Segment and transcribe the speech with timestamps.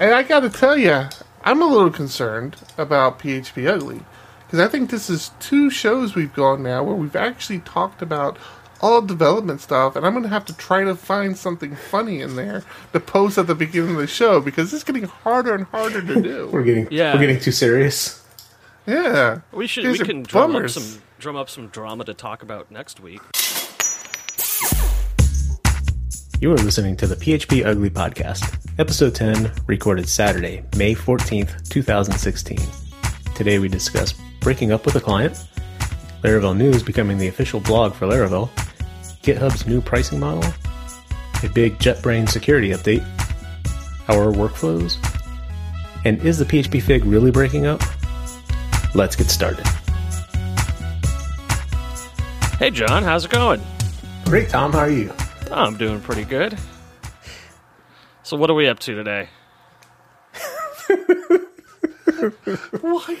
[0.00, 1.06] And I got to tell you,
[1.42, 4.00] I'm a little concerned about PHP Ugly
[4.46, 8.38] because I think this is two shows we've gone now where we've actually talked about
[8.80, 12.36] all development stuff, and I'm going to have to try to find something funny in
[12.36, 16.00] there to post at the beginning of the show because it's getting harder and harder
[16.00, 16.48] to do.
[16.52, 17.12] We're getting Yeah.
[17.12, 18.22] we're getting too serious.
[18.86, 19.84] yeah, We should.
[19.84, 23.20] These we can drum up some drum up some drama to talk about next week.
[26.40, 32.60] You are listening to the PHP Ugly Podcast, episode 10, recorded Saturday, May 14th, 2016.
[33.34, 35.34] Today we discuss breaking up with a client,
[36.22, 38.50] Laravel News becoming the official blog for Laravel,
[39.24, 40.48] GitHub's new pricing model,
[41.42, 43.04] a big JetBrains security update,
[44.08, 44.96] our workflows,
[46.04, 47.82] and is the PHP Fig really breaking up?
[48.94, 49.66] Let's get started.
[52.60, 53.60] Hey, John, how's it going?
[54.26, 54.72] Great, Tom.
[54.72, 55.12] How are you?
[55.50, 56.58] I'm doing pretty good.
[58.22, 59.28] So, what are we up to today?
[62.80, 63.16] why?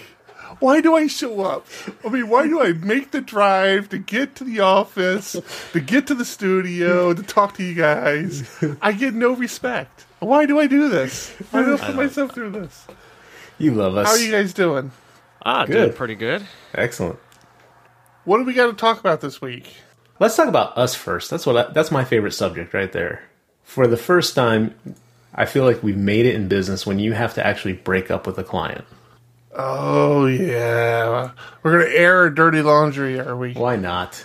[0.60, 1.66] Why do I show up?
[2.04, 5.36] I mean, why do I make the drive to get to the office,
[5.72, 8.48] to get to the studio, to talk to you guys?
[8.82, 10.06] I get no respect.
[10.18, 11.30] Why do I do this?
[11.50, 12.86] Why do I put myself through this?
[13.58, 14.06] You love us.
[14.08, 14.90] How are you guys doing?
[15.44, 15.74] Ah, Good.
[15.74, 16.44] doing pretty good.
[16.74, 17.18] Excellent.
[18.24, 19.76] What do we got to talk about this week?
[20.20, 21.30] Let's talk about us first.
[21.30, 23.22] That's what I, that's my favorite subject right there.
[23.62, 24.74] For the first time,
[25.34, 28.26] I feel like we've made it in business when you have to actually break up
[28.26, 28.84] with a client.
[29.52, 31.30] Oh yeah,
[31.62, 33.54] we're gonna air our dirty laundry, are we?
[33.54, 34.24] Why not?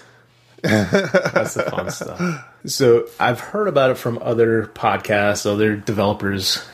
[0.61, 2.45] That's the fun stuff.
[2.65, 6.65] So I've heard about it from other podcasts, other developers,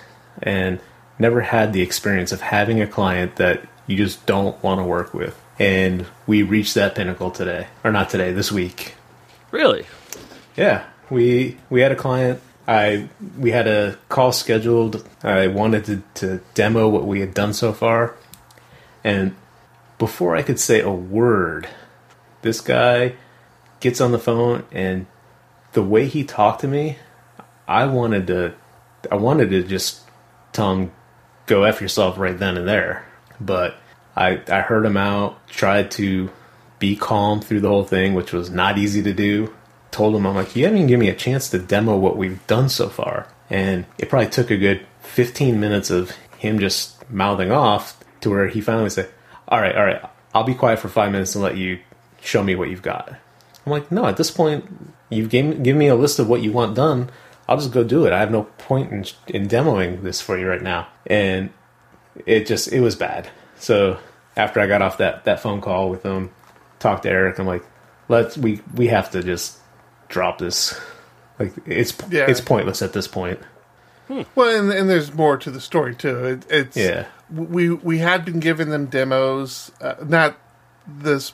[0.42, 0.80] and
[1.18, 5.14] never had the experience of having a client that you just don't want to work
[5.14, 5.40] with.
[5.58, 8.94] And we reached that pinnacle today, or not today, this week.
[9.52, 9.86] Really?
[10.56, 12.42] Yeah, we we had a client.
[12.68, 15.08] I we had a call scheduled.
[15.24, 18.16] I wanted to, to demo what we had done so far,
[19.04, 19.36] and
[19.98, 21.68] before I could say a word,
[22.42, 23.16] this guy
[23.80, 25.08] gets on the phone, and
[25.74, 26.98] the way he talked to me,
[27.68, 28.54] I wanted to,
[29.12, 30.02] I wanted to just
[30.52, 30.92] tell him,
[31.48, 33.06] "Go f yourself" right then and there.
[33.42, 33.78] But
[34.16, 36.30] I I heard him out, tried to
[36.80, 39.54] be calm through the whole thing, which was not easy to do.
[39.92, 42.46] Told him, I'm like, you haven't even given me a chance to demo what we've
[42.48, 43.28] done so far.
[43.50, 48.48] And it probably took a good 15 minutes of him just mouthing off to where
[48.48, 49.10] he finally said,
[49.48, 50.02] All right, all right,
[50.34, 51.80] I'll be quiet for five minutes and let you
[52.22, 53.10] show me what you've got.
[53.66, 54.66] I'm like, No, at this point,
[55.10, 57.10] you've given, given me a list of what you want done.
[57.48, 58.14] I'll just go do it.
[58.14, 60.88] I have no point in, in demoing this for you right now.
[61.08, 61.50] And
[62.28, 63.28] it just, it was bad.
[63.58, 63.98] So
[64.38, 66.30] after I got off that, that phone call with him,
[66.80, 67.40] talked to Eric.
[67.40, 67.64] I'm like,
[68.08, 69.58] let's we we have to just
[70.08, 70.80] drop this.
[71.38, 72.26] Like it's Yeah.
[72.30, 73.40] it's pointless at this point.
[74.36, 76.26] Well, and, and there's more to the story too.
[76.26, 77.06] It, it's Yeah.
[77.32, 80.36] We we had been giving them demos, uh, not
[80.88, 81.34] this,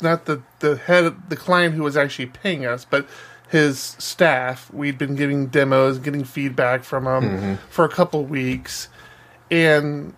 [0.00, 3.06] not the the head, the client who was actually paying us, but
[3.50, 4.72] his staff.
[4.72, 8.88] We'd been giving demos, getting feedback from them for a couple weeks,
[9.50, 10.14] and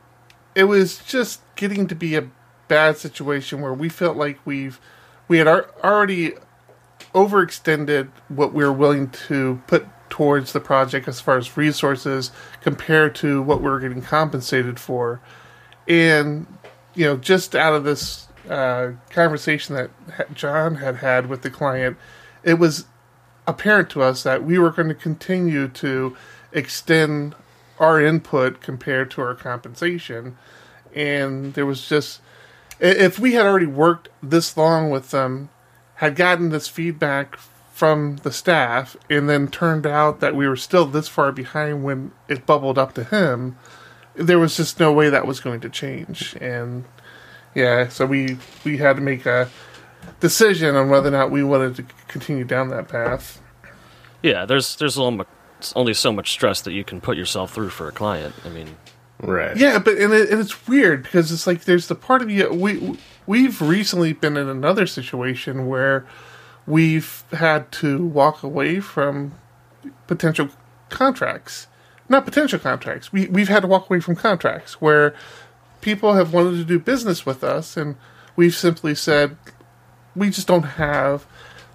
[0.55, 2.31] it was just getting to be a
[2.69, 4.81] bad situation where we felt like we've
[5.29, 6.35] we had ar- already
[7.15, 13.15] overextended what we were willing to put towards the project as far as resources compared
[13.15, 15.21] to what we were getting compensated for.
[15.89, 16.47] And,
[16.95, 19.91] you know, just out of this uh, conversation that
[20.35, 21.97] John had had with the client,
[22.43, 22.87] it was
[23.47, 26.17] apparent to us that we were going to continue to
[26.53, 27.35] extend
[27.79, 30.37] our input compared to our compensation.
[30.95, 32.21] And there was just,
[32.81, 35.49] if we had already worked this long with them,
[35.97, 37.37] had gotten this feedback
[37.73, 42.13] from the staff, and then turned out that we were still this far behind when
[42.29, 43.57] it bubbled up to him,
[44.15, 46.37] there was just no way that was going to change.
[46.41, 46.85] And
[47.55, 49.51] yeah, so we we had to make a
[50.21, 53.41] decision on whether or not we wanted to continue down that path.
[54.23, 54.47] Yeah.
[54.47, 55.27] There's there's only
[55.75, 58.35] only so much stress that you can put yourself through for a client.
[58.45, 58.77] I mean,
[59.27, 59.57] Right.
[59.57, 62.49] Yeah, but and, it, and it's weird because it's like there's the part of you
[62.53, 62.97] we
[63.27, 66.07] we've recently been in another situation where
[66.65, 69.35] we've had to walk away from
[70.07, 70.49] potential
[70.91, 71.67] contracts,
[72.09, 73.13] not potential contracts.
[73.13, 75.13] We we've had to walk away from contracts where
[75.81, 77.97] people have wanted to do business with us, and
[78.37, 79.37] we've simply said
[80.15, 81.27] we just don't have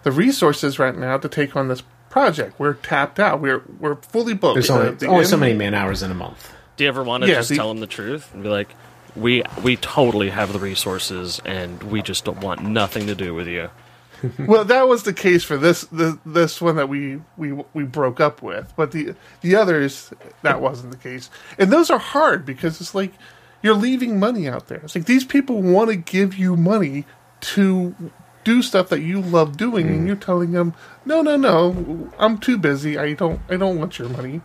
[0.04, 2.57] the resources right now to take on this project.
[2.57, 3.42] We're tapped out.
[3.42, 4.56] We're we're fully booked.
[4.56, 6.54] There's only, the only so many man hours in a month.
[6.81, 8.74] Do you ever want to Yeah, just the- tell them the truth and be like,
[9.16, 13.48] "We we totally have the resources, and we just don't want nothing to do with
[13.48, 13.69] you."
[14.48, 18.19] well, that was the case for this the, this one that we, we we broke
[18.19, 20.12] up with, but the the others
[20.42, 21.30] that wasn't the case,
[21.60, 23.13] and those are hard because it's like
[23.62, 24.80] you're leaving money out there.
[24.80, 27.06] It's like these people want to give you money
[27.42, 27.95] to
[28.44, 30.07] do stuff that you love doing, and mm.
[30.07, 30.74] you're telling them,
[31.06, 32.98] no, no, no, I'm too busy.
[32.98, 34.42] I don't I don't want your money,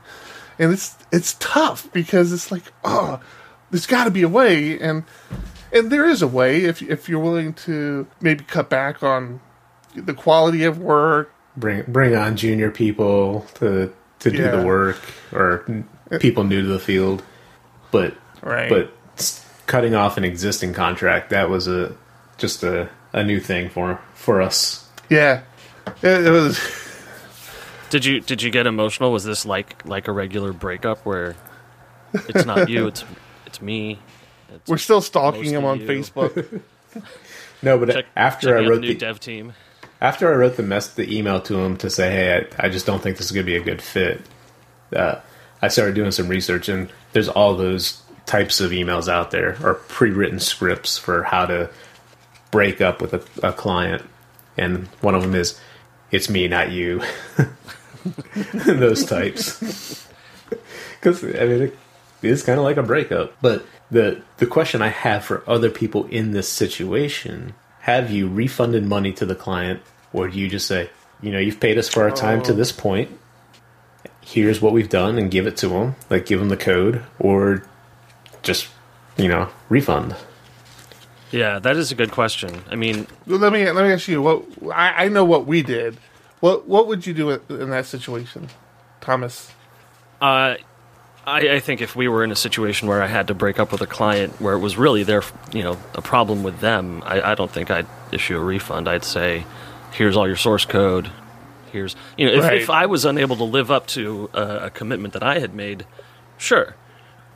[0.59, 3.21] and it's it's tough because it's like oh,
[3.71, 5.05] there's got to be a way, and
[5.73, 9.41] and there is a way if if you're willing to maybe cut back on
[9.95, 11.33] the quality of work.
[11.57, 14.51] Bring bring on junior people to to do Yeah.
[14.57, 15.01] the work
[15.33, 15.85] or
[16.21, 17.23] people new to the field.
[17.91, 18.69] But Right.
[18.69, 18.93] but
[19.67, 21.97] cutting off an existing contract that was a
[22.39, 24.87] just a, a new thing for for us.
[25.09, 25.43] Yeah,
[26.03, 26.61] it, it was.
[27.91, 29.13] Did you did you get emotional?
[29.13, 31.37] Was this like like a regular breakup where
[32.13, 33.05] it's not you, it's
[33.47, 33.99] it's me.
[34.49, 35.87] It's We're still stalking him on you.
[35.87, 36.61] Facebook.
[37.63, 39.55] No, but check, after checking I out the wrote the dev team.
[40.01, 42.85] after I wrote the mess the email to him to say, hey, I, I just
[42.87, 44.21] don't think this is going to be a good fit.
[44.95, 45.17] Uh,
[45.63, 49.75] I started doing some research, and there's all those types of emails out there, or
[49.75, 51.71] pre-written scripts for how to
[52.51, 54.03] break up with a, a client,
[54.59, 55.59] and one of them is,
[56.11, 57.03] "It's me, not you."
[58.67, 60.09] those types,
[61.01, 61.75] because I mean, it
[62.23, 63.35] is kind of like a breakup.
[63.41, 68.85] But the the question I have for other people in this situation: Have you refunded
[68.85, 69.81] money to the client,
[70.13, 70.91] or do you just say,
[71.23, 72.57] you know, you've paid us for our time to oh.
[72.57, 73.11] this point?
[74.21, 77.65] Here's what we've done, and give it to them, like give them the code, or
[78.43, 78.69] just
[79.17, 80.17] you know refund.
[81.37, 82.63] Yeah, that is a good question.
[82.71, 84.23] I mean, let me let me ask you.
[84.23, 85.99] What I, I know what we did.
[86.41, 88.49] What what would you do in that situation,
[89.01, 89.51] Thomas?
[90.21, 90.57] uh,
[91.29, 93.73] I, I think if we were in a situation where I had to break up
[93.73, 95.23] with a client where it was really their,
[95.53, 98.89] you know, a problem with them, I, I don't think I'd issue a refund.
[98.89, 99.45] I'd say,
[99.91, 101.11] here's all your source code.
[101.73, 102.63] Here's, you know, if, Right.
[102.63, 105.85] if I was unable to live up to a, a commitment that I had made,
[106.39, 106.77] sure,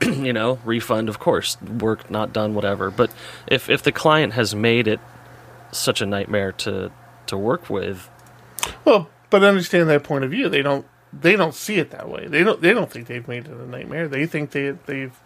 [0.05, 2.91] you know, refund, of course, work not done, whatever.
[2.91, 3.11] But
[3.47, 5.01] if if the client has made it
[5.73, 6.91] such a nightmare to
[7.27, 8.09] to work with,
[8.85, 10.49] Well, but understand their point of view.
[10.49, 12.27] They don't they don't see it that way.
[12.29, 14.09] They don't they don't think they've made it a nightmare.
[14.09, 15.19] They think they they've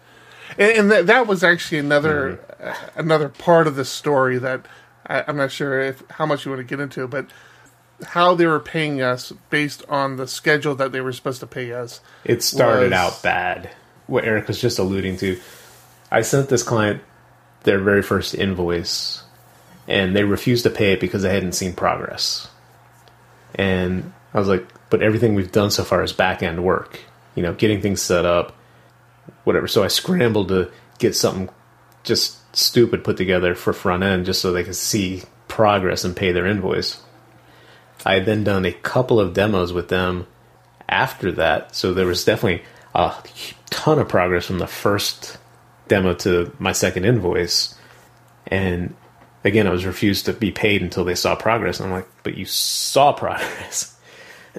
[0.57, 4.65] and, and that that was actually another uh, another part of the story that
[5.07, 7.27] I, I'm not sure if how much you want to get into, but
[8.03, 11.71] how they were paying us based on the schedule that they were supposed to pay
[11.71, 12.01] us.
[12.25, 13.69] It started was- out bad.
[14.07, 15.39] What Eric was just alluding to.
[16.11, 17.01] I sent this client
[17.63, 19.23] their very first invoice,
[19.87, 22.47] and they refused to pay it because they hadn't seen progress.
[23.55, 26.99] And I was like, but everything we've done so far is back end work,
[27.35, 28.55] you know, getting things set up,
[29.43, 29.67] whatever.
[29.67, 31.49] So I scrambled to get something
[32.03, 36.31] just stupid put together for front end just so they could see progress and pay
[36.31, 37.01] their invoice.
[38.05, 40.27] I had then done a couple of demos with them
[40.87, 42.63] after that, so there was definitely
[42.95, 43.15] a
[43.69, 45.37] ton of progress from the first
[45.87, 47.75] demo to my second invoice.
[48.47, 48.95] And
[49.43, 51.79] again, I was refused to be paid until they saw progress.
[51.79, 53.95] And I'm like, but you saw progress.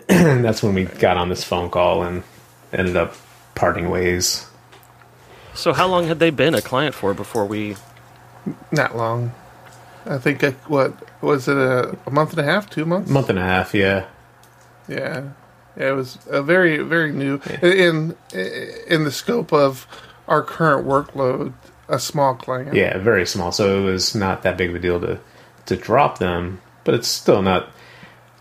[0.08, 2.22] and that's when we got on this phone call and
[2.72, 3.16] ended up
[3.54, 4.46] parting ways.
[5.54, 7.76] so how long had they been a client for before we?
[8.70, 9.32] Not long.
[10.04, 13.10] I think what was it a, a month and a half, two months?
[13.10, 14.06] month and a half, yeah.
[14.88, 15.30] Yeah, yeah,
[15.76, 19.87] it was a very very new in in the scope of
[20.26, 21.52] our current workload.
[21.88, 22.75] A small client.
[22.75, 23.52] Yeah, very small.
[23.52, 25.21] So it was not that big of a deal to
[25.66, 27.71] to drop them, but it's still not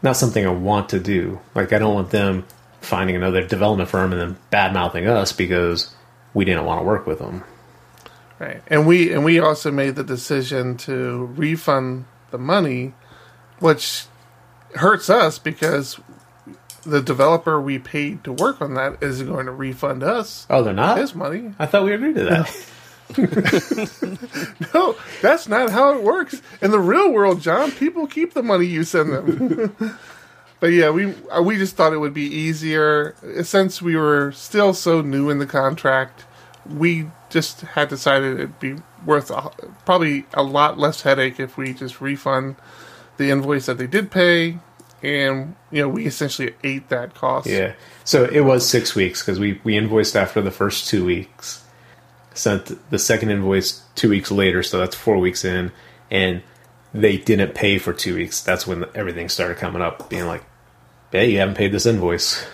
[0.02, 1.40] not something I want to do.
[1.54, 2.46] Like I don't want them
[2.82, 5.94] finding another development firm and then bad mouthing us because
[6.34, 7.44] we didn't want to work with them.
[8.40, 8.62] Right.
[8.68, 12.94] And we and we also made the decision to refund the money,
[13.60, 14.06] which
[14.76, 16.00] hurts us because
[16.86, 20.74] the developer we paid to work on that is going to refund us Oh, they're
[20.74, 20.98] not.
[20.98, 21.54] his money.
[21.60, 22.56] I thought we agreed to that.
[24.74, 27.72] No, that's not how it works in the real world, John.
[27.72, 29.76] People keep the money you send them.
[30.60, 34.74] but yeah, we uh, we just thought it would be easier since we were still
[34.74, 36.26] so new in the contract.
[36.68, 38.76] We just had decided it'd be
[39.06, 39.52] worth a,
[39.86, 42.56] probably a lot less headache if we just refund
[43.18, 44.58] the invoice that they did pay,
[45.06, 47.48] and you know we essentially ate that cost.
[47.48, 47.74] yeah.
[48.04, 51.64] So it was six weeks because we we invoiced after the first two weeks.
[52.34, 55.72] Sent the second invoice two weeks later, so that's four weeks in,
[56.12, 56.42] and
[56.94, 58.44] they didn't pay for two weeks.
[58.44, 60.44] That's when everything started coming up, being like,
[61.12, 62.46] "Hey, you haven't paid this invoice."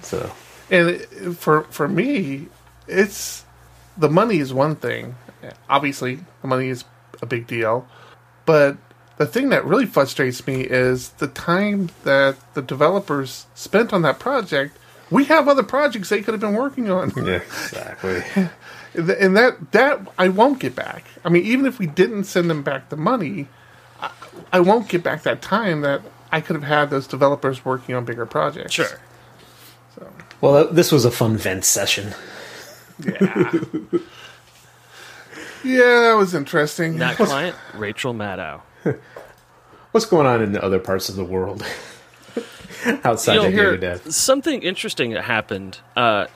[0.00, 0.30] So
[0.70, 2.48] And for for me,
[2.86, 3.44] it's
[3.96, 5.16] the money is one thing.
[5.68, 6.84] Obviously, the money is
[7.20, 7.88] a big deal,
[8.46, 8.76] but
[9.18, 14.18] the thing that really frustrates me is the time that the developers spent on that
[14.18, 14.76] project.
[15.10, 17.12] We have other projects they could have been working on.
[17.24, 18.22] Yeah, exactly.
[18.94, 21.04] and that that I won't get back.
[21.24, 23.48] I mean, even if we didn't send them back the money,
[24.00, 24.10] I,
[24.52, 28.04] I won't get back that time that I could have had those developers working on
[28.04, 28.72] bigger projects.
[28.72, 28.98] Sure.
[29.94, 32.14] So well, this was a fun vent session.
[33.04, 33.12] yeah,
[35.64, 36.98] yeah, that was interesting.
[36.98, 38.62] That client, Rachel Maddow.
[39.92, 41.64] What's going on in the other parts of the world
[43.04, 44.12] outside You know, of here, Diego Dev?
[44.14, 45.78] something interesting that happened.
[45.96, 46.26] Uh,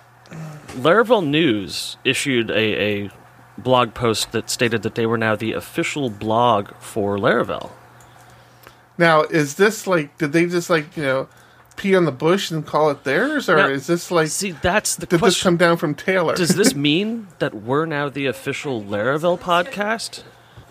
[0.72, 3.10] Laravel News issued a, a
[3.56, 7.70] blog post that stated that they were now the official blog for Laravel.
[8.98, 10.16] Now, is this like?
[10.18, 11.28] Did they just like you know
[11.76, 14.28] pee on the bush and call it theirs, or Now, is this like?
[14.28, 16.34] See, that's the Did this come down from Taylor?
[16.34, 20.22] Does this mean that we're now the official Laravel podcast?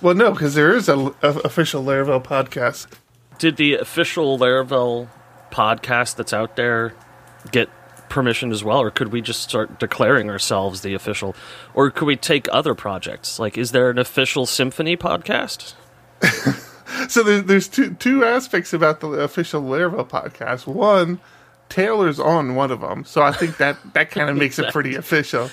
[0.05, 2.85] Well, no, because there is a, a official Laravel podcast.
[3.39, 5.09] Did the official Laravel
[5.49, 6.93] podcast that's out there
[7.51, 7.69] get
[8.07, 11.35] permission as well, or could we just start declaring ourselves the official?
[11.73, 13.39] Or could we take other projects?
[13.39, 15.73] Like, is there an official Symfony podcast?
[17.09, 20.67] So there's, there's two two aspects about the official Laravel podcast.
[20.67, 21.19] One,
[21.69, 24.95] Taylor's on one of them, so I think that that kind of makes it pretty
[24.95, 25.49] official.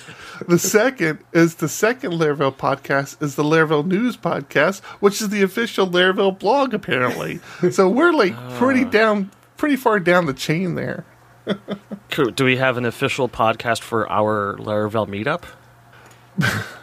[0.47, 5.41] The second is the second Laravel podcast is the Laravel News podcast, which is the
[5.41, 7.39] official Laravel blog apparently.
[7.71, 8.89] So we're like pretty ah.
[8.89, 11.05] down, pretty far down the chain there.
[12.09, 15.43] Could, do we have an official podcast for our Laravel meetup?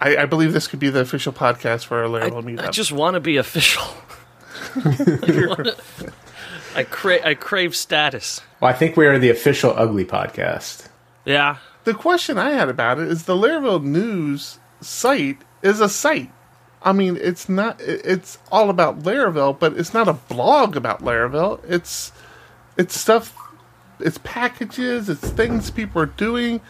[0.00, 2.68] I, I believe this could be the official podcast for our I, Laravel meetup.
[2.68, 3.84] I just want to be official.
[4.76, 5.74] I, wanna-
[6.74, 8.40] I crave I crave status.
[8.60, 10.88] Well, I think we are the official Ugly podcast.
[11.24, 16.32] Yeah, the question I had about it is the Laravel News site is a site.
[16.82, 17.80] I mean, it's not.
[17.80, 21.60] It's all about Laravel, but it's not a blog about Laravel.
[21.66, 22.12] It's
[22.76, 23.34] it's stuff.
[24.00, 25.08] It's packages.
[25.08, 26.60] It's things people are doing.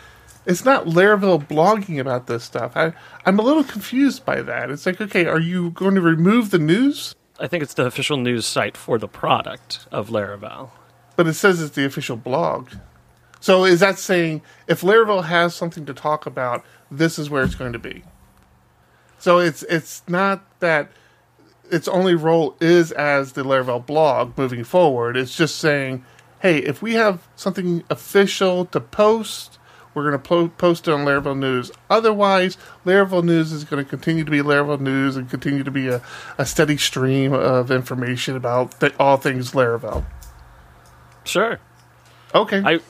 [0.47, 2.77] It's not Laravel blogging about this stuff.
[2.77, 2.93] I
[3.25, 4.71] I'm a little confused by that.
[4.71, 7.15] It's like, okay, are you going to remove the news?
[7.39, 10.71] I think it's the official news site for the product of Laravel.
[11.17, 12.71] But it says it's the official blog.
[13.41, 17.55] So is that saying if Laravel has something to talk about, this is where it's
[17.55, 18.05] going to be?
[19.19, 20.91] So it's it's not that
[21.71, 25.17] its only role is as the Laravel blog moving forward.
[25.17, 26.05] It's just saying,
[26.41, 29.59] hey, if we have something official to post,
[29.95, 31.71] we're going to po- post it on Laravel News.
[31.89, 35.89] Otherwise, Laravel News is going to continue to be Laravel News and continue to be
[35.89, 36.03] a,
[36.39, 40.05] a steady stream of information about th- all things Laravel.
[41.25, 41.59] Sure.
[42.35, 42.63] Okay.
[42.65, 42.81] I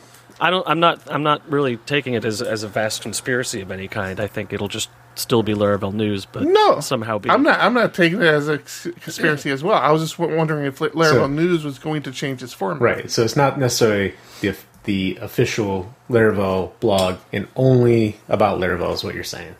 [0.41, 3.71] I don't I'm not I'm not really taking it as as a vast conspiracy of
[3.71, 4.19] any kind.
[4.19, 7.61] I think it'll just still be Laravel news, but No, somehow be I'm not.
[7.61, 9.79] I'm not taking it as a conspiracy as well.
[9.79, 12.83] I was just wondering if Laravel So- News was going to change its format.
[12.83, 13.11] Right.
[13.11, 19.15] So it's not necessarily the the official Laravel blog and only about Laravel is what
[19.15, 19.57] you're saying.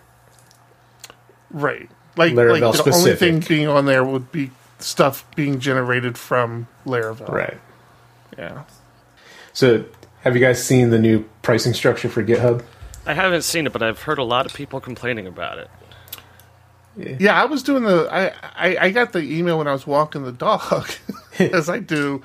[1.51, 1.91] Right.
[2.17, 6.69] Like, Laravel like the only thing being on there would be stuff being generated from
[6.87, 7.29] Laravel.
[7.29, 7.59] Right.
[8.39, 8.65] Yeah.
[9.53, 9.85] So
[10.23, 12.65] have you guys seen the new pricing structure for GitHub?
[13.07, 15.71] I haven't seen it, but I've heard a lot of people complaining about it.
[16.97, 18.09] Yeah, I was doing the.
[18.11, 20.89] I, I I got the email when I was walking the dog,
[21.39, 22.23] as I do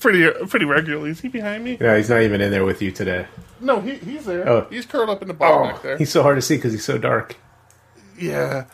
[0.00, 1.10] pretty pretty regularly.
[1.10, 1.76] Is he behind me?
[1.80, 3.26] No, he's not even in there with you today.
[3.60, 4.48] No, he, he's there.
[4.48, 4.66] Oh.
[4.70, 5.96] He's curled up in the ball back there.
[5.98, 7.36] he's so hard to see because he's so dark.
[8.18, 8.64] Yeah.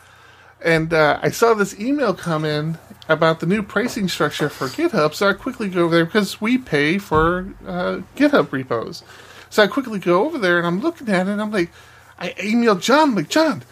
[0.63, 2.77] And uh, I saw this email come in
[3.09, 6.57] about the new pricing structure for GitHub, so I quickly go over there because we
[6.57, 9.03] pay for uh, GitHub repos.
[9.49, 11.69] So I quickly go over there and I'm looking at it and I'm like,
[12.17, 13.63] I emailed John, I'm like, John,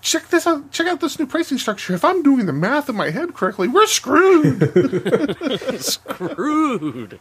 [0.00, 1.94] check this out, check out this new pricing structure.
[1.94, 4.60] If I'm doing the math in my head correctly, we're screwed.
[5.80, 7.18] Screwed.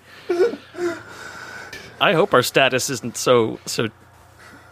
[2.01, 3.87] I hope our status isn't so so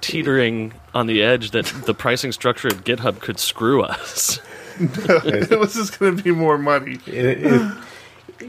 [0.01, 4.39] teetering on the edge that the pricing structure at GitHub could screw us.
[4.79, 6.99] it was just going to be more money.
[7.07, 7.71] It- it-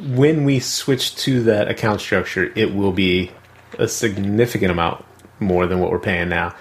[0.09, 3.31] when we switch to that account structure, it will be
[3.79, 5.05] a significant amount
[5.39, 6.53] more than what we're paying now.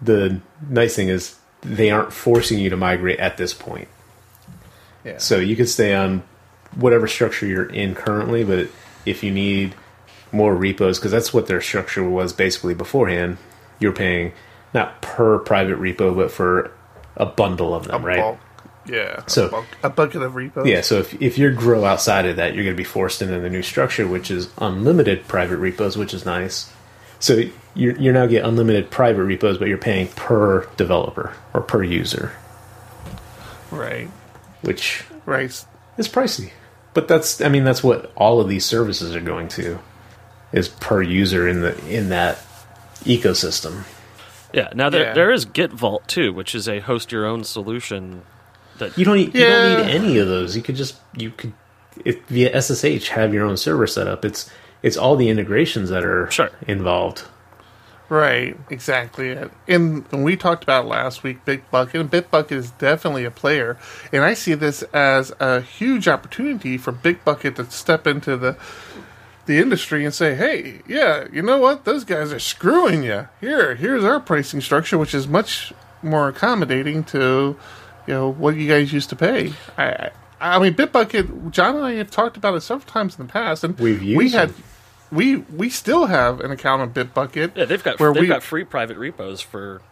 [0.00, 3.88] The nice thing is they aren't forcing you to migrate at this point.
[5.04, 5.18] Yeah.
[5.18, 6.22] So you could stay on
[6.74, 8.68] whatever structure you're in currently, but
[9.06, 9.74] if you need
[10.32, 13.38] more repos, because that's what their structure was basically beforehand,
[13.78, 14.32] you're paying
[14.72, 16.72] not per private repo, but for
[17.16, 18.20] a bundle of them, a right?
[18.20, 18.38] bulk.
[18.86, 19.24] Yeah.
[19.26, 20.66] So- a, bulk, a bucket of repos.
[20.66, 23.38] Yeah, so if, if you grow outside of that, you're going to be forced into
[23.38, 26.72] the new structure, which is unlimited private repos, which is nice.
[27.18, 27.42] So
[27.74, 32.32] you're, you're now get unlimited private repos, but you're paying per developer or per user,
[33.70, 34.08] Right.
[34.62, 35.64] which Right.
[35.98, 36.50] It's pricey,
[36.94, 39.78] but that's I mean that's what all of these services are going to
[40.52, 42.38] is per user in the in that
[43.04, 43.84] ecosystem.
[44.52, 44.68] Yeah.
[44.74, 45.14] Now there Yeah.
[45.14, 48.22] there is Git Vault too, which is a host your own solution.
[48.78, 50.56] That You don't need, you don't need any of those.
[50.56, 51.52] You could just you could
[52.04, 54.24] if via SSH have your own server set up.
[54.24, 54.50] It's
[54.82, 56.50] it's all the integrations that are Sure.
[56.66, 57.22] involved.
[58.10, 59.30] Right, exactly.
[59.30, 63.78] And, and we talked about last week, Big Bitbucket, and Bitbucket is definitely a player.
[64.12, 68.56] And I see this as a huge opportunity for Bitbucket to step into the
[69.46, 71.84] the industry and say, "Hey, yeah, you know what?
[71.84, 73.28] Those guys are screwing you.
[73.40, 77.56] Here, here's our pricing structure, which is much more accommodating to,
[78.06, 81.52] you know, what you guys used to pay." I, I, mean, Bitbucket.
[81.52, 84.24] John and I have talked about it several times in the past, and We've we
[84.24, 84.48] used had.
[84.50, 84.64] them.
[85.12, 87.56] We we still have an account on Bitbucket.
[87.56, 89.82] yeah, they've got where they've we- got free private repos for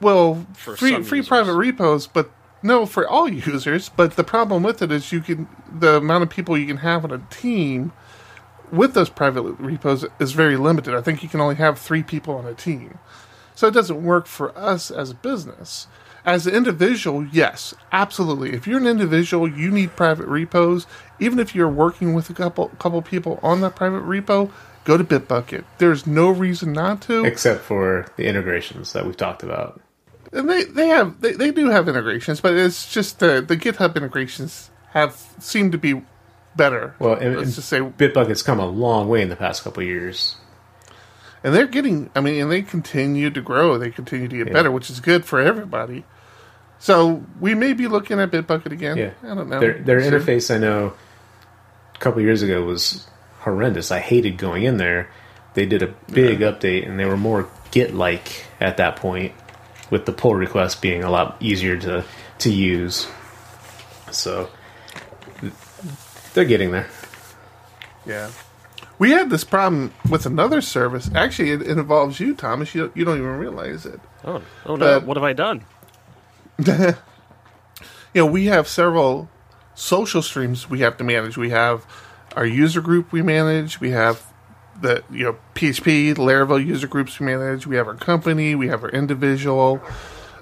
[0.00, 1.28] well, For free free users.
[1.28, 2.30] private repos, but
[2.62, 3.88] no for all users.
[3.88, 7.04] But the problem with it is you can the amount of people you can have
[7.04, 7.92] on a team
[8.72, 10.94] with those private repos is very limited.
[10.94, 12.98] I think you can only have three people on a team,
[13.54, 15.86] so it doesn't work for us as a business.
[16.26, 18.52] As an individual, yes, absolutely.
[18.52, 20.84] If you're an individual, you need private repos.
[21.20, 24.50] Even if you're working with a couple couple people on that private repo,
[24.84, 25.64] go to Bitbucket.
[25.78, 27.24] There's no reason not to.
[27.24, 29.80] Except for the integrations that we've talked about.
[30.32, 33.94] And they they have they, they do have integrations, but it's just the the GitHub
[33.94, 36.02] integrations have seemed to be
[36.56, 36.96] better.
[36.98, 39.82] Well, and, let's and just say, Bitbucket's come a long way in the past couple
[39.84, 40.34] of years.
[41.44, 42.10] and they're getting.
[42.16, 43.78] I mean, and they continue to grow.
[43.78, 46.04] They continue to get better, which is good for everybody.
[46.78, 48.96] So we may be looking at Bitbucket again.
[48.96, 49.60] Yeah, I don't know.
[49.60, 50.12] Their their Soon.
[50.12, 50.92] interface, I know,
[51.94, 53.06] a couple years ago was
[53.40, 53.90] horrendous.
[53.90, 55.08] I hated going in there.
[55.54, 59.32] They did a big update, and they were more Git like at that point,
[59.90, 62.04] with the pull request being a lot easier to
[62.40, 63.06] to use.
[64.10, 64.50] So
[66.34, 66.86] they're getting there.
[68.04, 68.30] Yeah.
[68.98, 71.10] We had this problem with another service.
[71.14, 72.74] Actually, it, it involves you, Thomas.
[72.74, 74.00] You you don't even realize it.
[74.24, 75.64] oh oh no But- what have I done?
[76.66, 76.94] you
[78.14, 79.28] know, we have several
[79.74, 81.36] social streams we have to manage.
[81.36, 81.86] We have
[82.34, 83.80] our user group we manage.
[83.80, 84.32] We have
[84.80, 87.66] the you know PHP, Laravel user groups we manage.
[87.66, 88.54] We have our company.
[88.54, 89.80] We have our individual.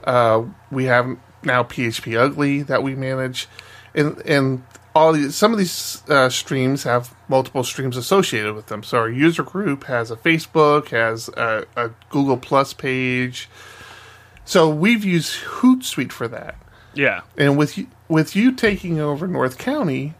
[0.05, 3.49] Uh, we have now PHP Ugly that we manage,
[3.95, 8.83] and and all these some of these uh, streams have multiple streams associated with them.
[8.83, 13.49] So our user group has a Facebook, has a, a Google Plus page.
[14.45, 16.57] So we've used Hootsuite for that.
[16.95, 17.23] Yeah.
[17.37, 20.15] And with you, with you taking over North County,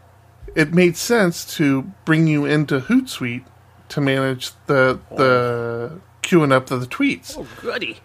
[0.55, 3.45] it made sense to bring you into Hootsuite
[3.89, 7.37] to manage the the queuing up of the tweets.
[7.37, 7.97] Oh goody.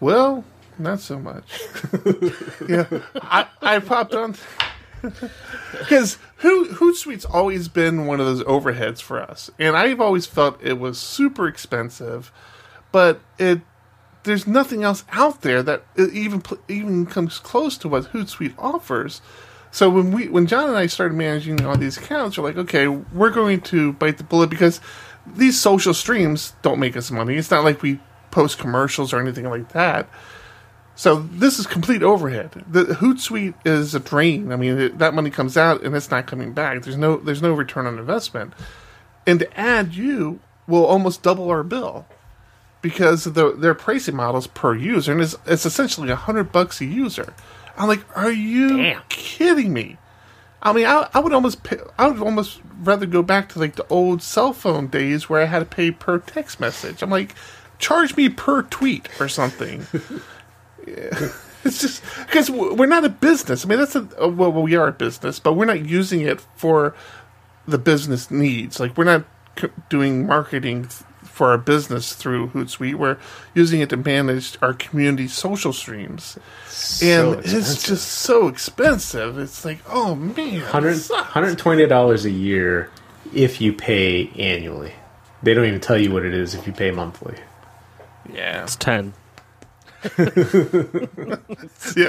[0.00, 0.44] Well,
[0.78, 1.60] not so much.
[2.68, 2.86] yeah,
[3.22, 4.36] I, I popped on
[5.78, 10.62] because Hoot, Hootsuite's always been one of those overheads for us, and I've always felt
[10.62, 12.32] it was super expensive,
[12.92, 13.60] but it
[14.24, 19.20] there's nothing else out there that even even comes close to what Hootsuite offers.
[19.70, 22.88] So when we when John and I started managing all these accounts, we're like, okay,
[22.88, 24.80] we're going to bite the bullet because
[25.26, 27.36] these social streams don't make us money.
[27.36, 28.00] It's not like we
[28.30, 30.08] post commercials or anything like that.
[30.94, 32.64] So this is complete overhead.
[32.66, 34.50] The Hootsuite is a drain.
[34.50, 36.82] I mean, it, that money comes out and it's not coming back.
[36.82, 38.52] There's no there's no return on investment.
[39.26, 42.06] And to add you will almost double our bill
[42.80, 46.80] because of the, their pricing models per user, and it's, it's essentially a hundred bucks
[46.80, 47.34] a user.
[47.76, 49.02] I'm like, are you Damn.
[49.08, 49.98] kidding me?
[50.60, 53.76] I mean, I, I would almost pay, I would almost rather go back to like
[53.76, 57.02] the old cell phone days where I had to pay per text message.
[57.02, 57.34] I'm like,
[57.78, 59.86] charge me per tweet or something.
[60.86, 61.30] Yeah.
[61.64, 63.64] It's just because we're not a business.
[63.64, 66.94] I mean, that's a well, we are a business, but we're not using it for
[67.66, 68.78] the business needs.
[68.78, 69.24] Like we're not
[69.90, 70.88] doing marketing
[71.38, 72.96] for our business through Hootsuite.
[72.96, 73.16] We're
[73.54, 79.38] using it to manage our community social streams, So and it's just so expensive.
[79.38, 82.90] It's like, oh man, 100 $120 a year
[83.32, 84.92] if you pay annually.
[85.44, 87.36] They don't even tell you what it is if you pay monthly.
[88.34, 89.14] Yeah, It's ten.
[90.18, 90.18] yeah,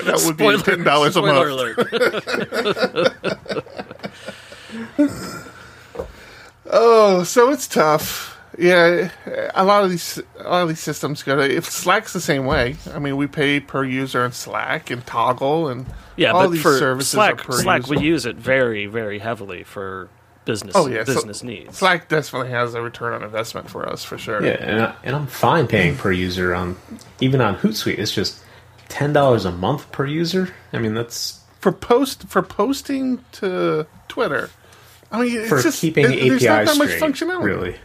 [0.02, 1.50] that would be ten dollars a month.
[1.50, 1.78] alert.
[6.72, 8.39] Oh, so it's tough.
[8.60, 9.10] Yeah,
[9.56, 11.42] a lot of these a lot of these systems go to.
[11.56, 15.72] If Slack's the same way, I mean, we pay per user in Slack and Toggl
[15.72, 15.86] and
[16.18, 17.96] Yeah, all but these for services Slack, are per Slack user.
[17.96, 20.10] we use it very, very heavily for
[20.46, 21.78] business Oh yeah, so business needs.
[21.78, 24.44] Slack definitely has a return on investment for us for sure.
[24.44, 26.76] Yeah, and, I, and I'm fine paying per user on
[27.22, 27.98] even on Hootsuite.
[27.98, 28.44] It's just
[28.90, 30.54] ten dollars a month per user.
[30.74, 34.50] I mean, that's for post for posting to Twitter.
[35.12, 37.44] I mean, it's For just keeping it- there's not APIs that much functionality.
[37.44, 37.76] really.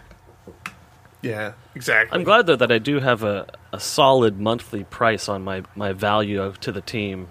[1.24, 2.16] Yeah, exactly.
[2.18, 5.92] I'm glad though that I do have a, a solid monthly price on my, my
[5.92, 7.28] value to the team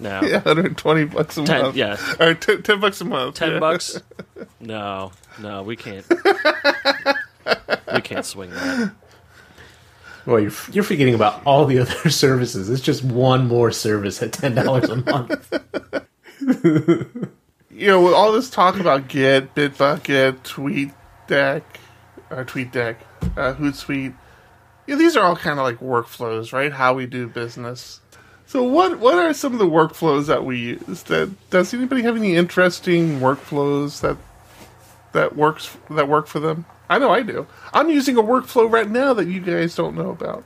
[0.00, 0.22] now.
[0.24, 1.76] Yeah, 120 bucks a Ten- month.
[1.76, 1.96] yeah.
[2.18, 3.36] or t- 10 bucks a month.
[3.36, 3.58] Ten yeah.
[3.60, 4.00] bucks?
[4.60, 6.04] No, no, we can't.
[7.94, 8.92] we can't swing that.
[10.26, 12.68] Well, you're you're forgetting about all the other services.
[12.68, 15.52] It's just one more service at ten dollars a month.
[17.70, 21.62] You know, with all this talk about Git, Bitbucket, TweetDeck,
[22.30, 22.96] or TweetDeck,
[23.36, 24.14] uh, Hootsuite,
[24.86, 26.72] yeah, these are all kind of like workflows, right?
[26.72, 28.00] How we do business.
[28.46, 31.02] So, what what are some of the workflows that we use?
[31.04, 34.16] That does anybody have any interesting workflows that
[35.12, 36.64] that works that work for them?
[36.88, 37.46] I know I do.
[37.74, 40.44] I'm using a workflow right now that you guys don't know about.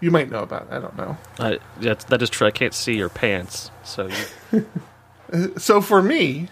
[0.00, 0.72] You might know about.
[0.72, 1.16] I don't know.
[1.38, 2.46] I, that's, that is true.
[2.46, 4.08] I can't see your pants, so
[4.52, 4.66] you,
[5.58, 6.48] so for me,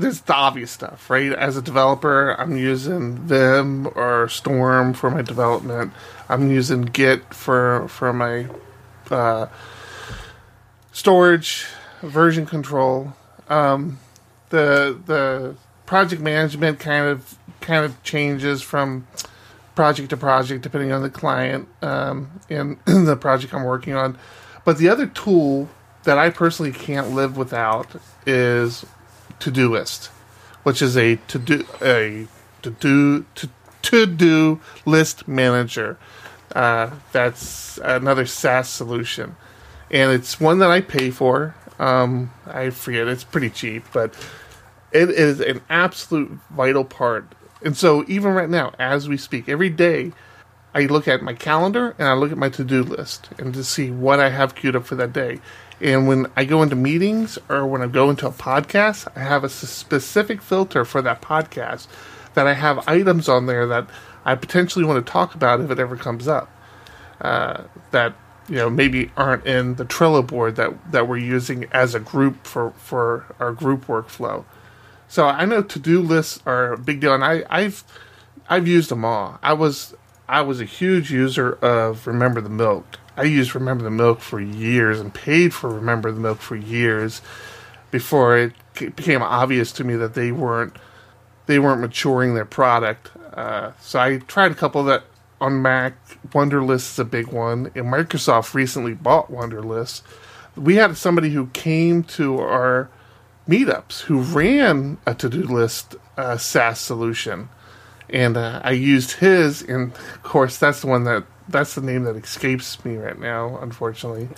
[0.00, 1.32] there's the obvious stuff, right?
[1.32, 5.92] As a developer, I'm using Vim or Storm for my development.
[6.28, 8.46] I'm using Git for for my
[9.10, 9.46] uh,
[10.92, 11.66] storage,
[12.02, 13.14] version control.
[13.48, 13.98] Um,
[14.50, 19.06] the the project management kind of kind of changes from
[19.74, 24.18] project to project depending on the client um, and the project I'm working on.
[24.64, 25.68] But the other tool
[26.04, 27.88] that I personally can't live without
[28.26, 28.84] is
[29.40, 30.08] Todoist,
[30.62, 32.28] which is a to do a
[32.62, 33.48] to do to
[33.82, 35.98] to do list manager.
[36.54, 39.36] Uh, that's another SaaS solution,
[39.90, 41.54] and it's one that I pay for.
[41.78, 44.14] Um, I forget it's pretty cheap, but
[44.92, 47.34] it is an absolute vital part.
[47.62, 50.12] And so, even right now, as we speak, every day,
[50.74, 53.64] I look at my calendar and I look at my to do list and to
[53.64, 55.40] see what I have queued up for that day.
[55.80, 59.44] And when I go into meetings or when I go into a podcast, I have
[59.44, 61.86] a specific filter for that podcast
[62.34, 63.88] that I have items on there that
[64.24, 66.50] I potentially want to talk about if it ever comes up.
[67.20, 68.14] Uh, that
[68.48, 72.46] you know maybe aren't in the Trello board that that we're using as a group
[72.46, 74.44] for for our group workflow.
[75.08, 77.84] So I know to do lists are a big deal, and I, I've
[78.48, 79.38] I've used them all.
[79.42, 79.94] I was
[80.28, 82.99] I was a huge user of Remember the Milk.
[83.16, 87.20] I used Remember the Milk for years and paid for Remember the Milk for years
[87.90, 90.76] before it became obvious to me that they weren't
[91.46, 93.10] they weren't maturing their product.
[93.34, 95.04] Uh, so I tried a couple that
[95.40, 95.94] on Mac.
[96.30, 100.02] Wunderlist is a big one, and Microsoft recently bought Wunderlist.
[100.56, 102.88] We had somebody who came to our
[103.48, 107.48] meetups who ran a to-do list uh, SaaS solution,
[108.08, 109.62] and uh, I used his.
[109.62, 113.58] And of course, that's the one that that's the name that escapes me right now,
[113.60, 114.28] unfortunately.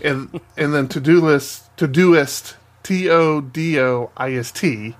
[0.00, 4.96] And and then to-do list, Todoist, T O D O I S T,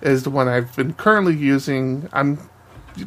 [0.00, 2.08] is the one I've been currently using.
[2.12, 2.38] I'm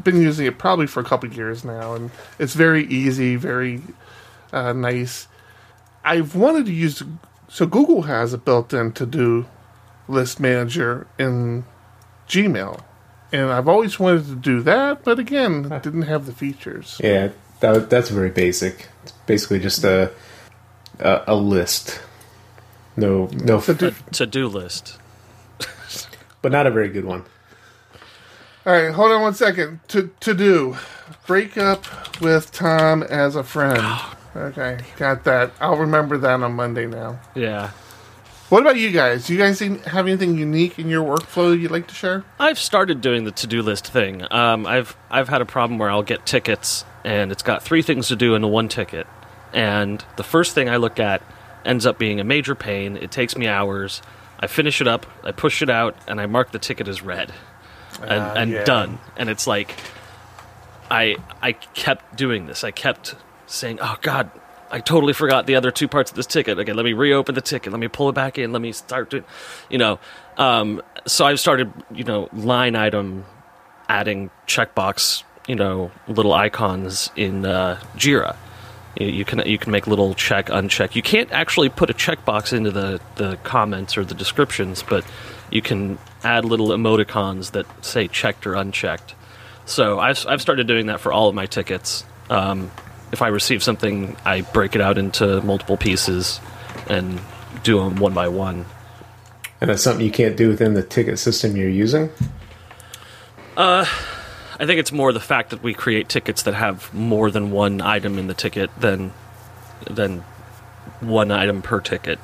[0.03, 3.81] been using it probably for a couple years now, and it's very easy, very
[4.51, 5.27] uh, nice.
[6.03, 7.03] I've wanted to use
[7.47, 9.45] so Google has a built-in to-do
[10.07, 11.65] list manager in
[12.27, 12.81] Gmail,
[13.31, 16.99] and I've always wanted to do that, but again, didn't have the features.
[17.03, 17.29] Yeah,
[17.73, 18.88] that, that's very basic.
[19.04, 20.12] It's basically just a
[20.99, 21.99] a, a list.
[22.97, 24.97] No, no, So do- to do list.
[26.41, 27.23] but not a very good one.
[28.65, 29.80] all right, hold on one second.
[29.89, 30.78] To to do,
[31.28, 31.86] break up
[32.21, 33.82] with Tom as a friend.
[34.38, 35.51] Okay, got that.
[35.62, 37.21] I'll remember that on Monday now.
[37.36, 37.69] Yeah.
[38.49, 39.28] What about you guys?
[39.28, 42.25] Do you guys have anything unique in your workflow you'd like to share?
[42.38, 44.30] I've started doing the to-do list thing.
[44.34, 48.09] Um, I've I've had a problem where I'll get tickets and it's got three things
[48.09, 49.07] to do in one ticket,
[49.53, 51.21] and the first thing I look at
[51.63, 52.97] ends up being a major pain.
[52.97, 54.01] It takes me hours.
[54.39, 57.31] I finish it up, I push it out, and I mark the ticket as red,
[58.01, 58.63] and, Ah, and yeah.
[58.65, 58.99] done.
[59.15, 59.73] And it's like
[60.91, 62.63] I I kept doing this.
[62.63, 63.15] I kept
[63.47, 64.29] saying, "Oh God."
[64.71, 66.57] I totally forgot the other two parts of this ticket.
[66.57, 67.71] Okay, let me reopen the ticket.
[67.71, 68.51] Let me pull it back in.
[68.51, 69.23] Let me start doing,
[69.69, 69.99] you know.
[70.37, 73.25] Um, so I've started, you know, line item
[73.87, 78.36] adding checkbox, you know, little icons in uh, Jira.
[78.99, 80.95] You, you can you can make little check uncheck.
[80.95, 85.05] You can't actually put a checkbox into the the comments or the descriptions, but
[85.51, 89.15] you can add little emoticons that say checked or unchecked.
[89.65, 92.05] So I've I've started doing that for all of my tickets.
[92.29, 92.71] Um,
[93.12, 96.39] if I receive something, I break it out into multiple pieces
[96.88, 97.21] and
[97.63, 98.65] do them one by one.
[99.62, 102.10] And that's something you can't do within the ticket system you're using.
[104.59, 107.81] I think it's more the fact that we create tickets that have more than one
[107.81, 109.11] item in the ticket than
[109.89, 110.23] than
[111.01, 112.19] one item per ticket.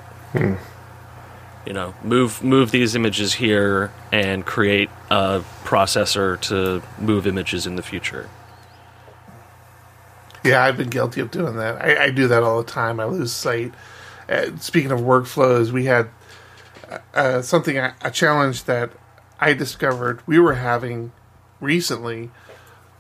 [1.65, 7.75] You know, move move these images here and create a processor to move images in
[7.75, 8.29] the future.
[10.43, 11.79] Yeah, I've been guilty of doing that.
[11.83, 12.99] I, I do that all the time.
[12.99, 13.73] I lose sight.
[14.27, 16.09] Uh, speaking of workflows, we had
[17.13, 18.91] uh, something a challenge that
[19.39, 21.11] I discovered we were having
[21.62, 22.30] recently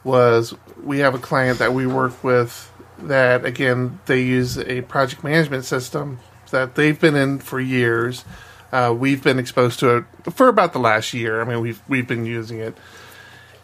[0.03, 5.23] was we have a client that we work with that again they use a project
[5.23, 6.19] management system
[6.51, 8.23] that they've been in for years.
[8.71, 11.41] Uh, we've been exposed to it for about the last year.
[11.41, 12.77] I mean, we've we've been using it,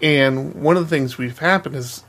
[0.02, 2.04] and one of the things we've happened is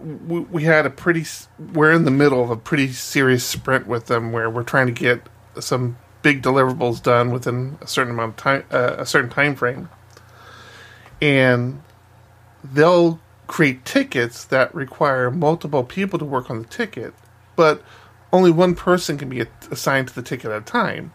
[0.00, 1.24] we, we had a pretty.
[1.58, 4.92] We're in the middle of a pretty serious sprint with them where we're trying to
[4.92, 5.22] get
[5.58, 9.88] some big deliverables done within a certain amount of time, uh, a certain time frame,
[11.20, 11.82] and
[12.72, 17.14] they'll create tickets that require multiple people to work on the ticket,
[17.54, 17.82] but
[18.32, 21.12] only one person can be assigned to the ticket at a time.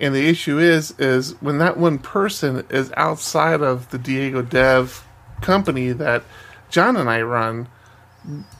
[0.00, 5.06] And the issue is, is when that one person is outside of the Diego Dev
[5.40, 6.24] company that
[6.70, 7.68] John and I run,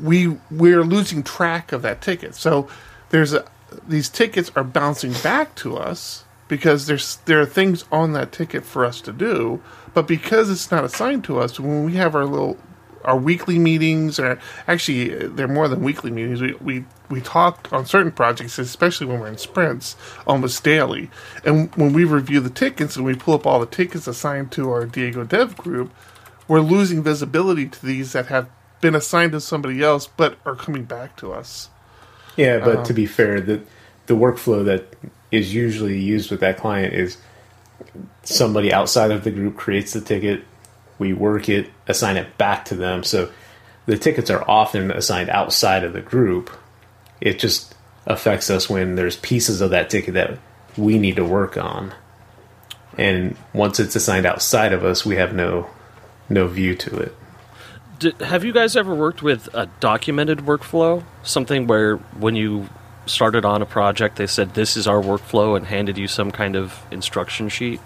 [0.01, 2.35] we we're losing track of that ticket.
[2.35, 2.69] So
[3.11, 3.45] there's a
[3.89, 8.65] these tickets are bouncing back to us because there's there are things on that ticket
[8.65, 12.25] for us to do, but because it's not assigned to us, when we have our
[12.25, 12.59] little
[13.05, 16.41] our weekly meetings, or actually they're more than weekly meetings.
[16.41, 21.11] We we we talk on certain projects, especially when we're in sprints, almost daily.
[21.45, 24.71] And when we review the tickets and we pull up all the tickets assigned to
[24.71, 25.93] our Diego Dev group,
[26.49, 28.49] we're losing visibility to these that have
[28.81, 31.71] been assigned to somebody else but are coming back to us.
[32.37, 33.63] Yeah, but um, to be fair, the
[34.07, 34.95] the workflow that
[35.31, 37.17] is usually used with that client is
[38.23, 40.45] somebody outside of the group creates the ticket,
[40.99, 43.03] we work it, assign it back to them.
[43.03, 43.31] So
[43.87, 46.51] the tickets are often assigned outside of the group.
[47.21, 47.75] It just
[48.07, 50.39] affects us when there's pieces of that ticket that
[50.77, 51.95] we need to work on.
[52.97, 55.69] And once it's assigned outside of us, we have no
[56.29, 57.15] no view to it.
[57.99, 61.05] Did, have you guys ever worked with a documented workflow?
[61.23, 62.69] Something where when you
[63.07, 66.57] started on a project, they said this is our workflow and handed you some kind
[66.57, 67.81] of instruction sheet?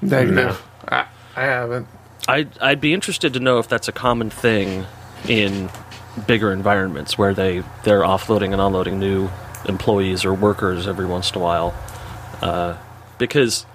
[0.00, 0.34] Negative.
[0.36, 0.56] No.
[0.88, 1.88] I, I haven't.
[2.26, 4.86] I'd, I'd be interested to know if that's a common thing
[5.26, 5.70] in
[6.26, 9.30] bigger environments where they, they're offloading and unloading new
[9.66, 11.74] employees or workers every once in a while.
[12.42, 12.76] Uh,
[13.18, 13.66] because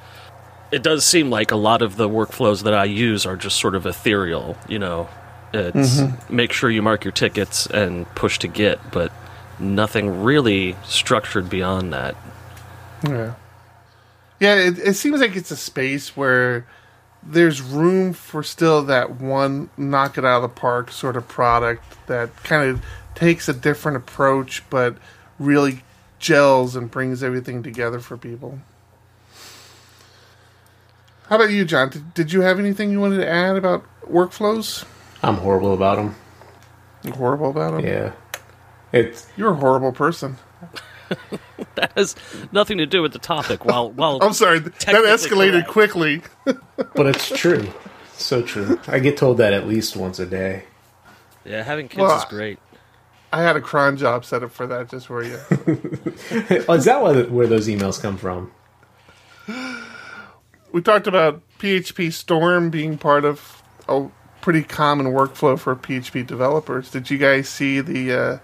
[0.71, 3.75] it does seem like a lot of the workflows that I use are just sort
[3.75, 4.57] of ethereal.
[4.67, 5.09] You know,
[5.53, 6.35] it's mm-hmm.
[6.35, 9.11] make sure you mark your tickets and push to Git, but
[9.59, 12.15] nothing really structured beyond that.
[13.03, 13.33] Yeah.
[14.39, 16.65] Yeah, it, it seems like it's a space where
[17.25, 21.83] there's room for still that one knock it out of the park sort of product
[22.07, 22.83] that kind of
[23.15, 24.97] takes a different approach but
[25.39, 25.83] really
[26.19, 28.59] gels and brings everything together for people.
[31.27, 31.89] How about you, John?
[31.89, 34.85] Did, did you have anything you wanted to add about workflows?
[35.21, 36.15] I'm horrible about them.
[37.03, 37.85] You're horrible about them?
[37.85, 38.11] Yeah.
[38.93, 40.37] It's You're a horrible person.
[41.75, 42.15] that has
[42.51, 43.65] nothing to do with the topic.
[43.65, 45.69] While while I'm sorry, that escalated correct.
[45.69, 46.21] quickly.
[46.45, 47.67] but it's true,
[48.13, 48.79] so true.
[48.87, 50.63] I get told that at least once a day.
[51.43, 52.59] Yeah, having kids well, is great.
[53.33, 55.39] I had a cron job set up for that just for you.
[56.69, 58.51] oh, is that where, where those emails come from?
[60.71, 64.07] We talked about PHP Storm being part of a
[64.41, 66.91] pretty common workflow for PHP developers.
[66.91, 68.39] Did you guys see the uh,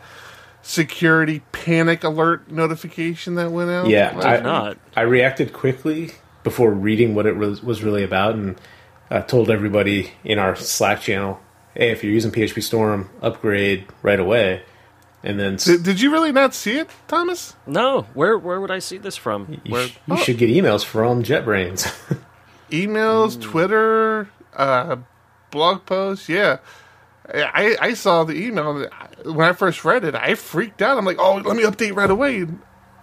[0.69, 3.87] security panic alert notification that went out?
[3.87, 4.77] Yeah, I, not.
[4.95, 6.11] I reacted quickly
[6.43, 8.55] before reading what it was, was really about and
[9.09, 11.39] uh, told everybody in our Slack channel,
[11.73, 14.61] hey, if you're using PHP Storm, upgrade right away.
[15.23, 17.55] And then did, did you really not see it, Thomas?
[17.67, 18.03] No.
[18.13, 19.59] Where where would I see this from?
[19.65, 20.17] You, where, sh- you oh.
[20.17, 21.91] should get emails from JetBrains.
[22.71, 23.41] emails, mm.
[23.41, 24.95] Twitter, uh,
[25.51, 26.29] blog posts.
[26.29, 26.59] Yeah,
[27.33, 28.87] I, I saw the email
[29.23, 30.15] when I first read it.
[30.15, 30.97] I freaked out.
[30.97, 32.47] I'm like, oh, let me update right away.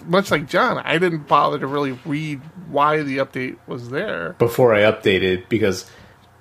[0.05, 4.75] Much like John, I didn't bother to really read why the update was there before
[4.75, 5.91] I updated because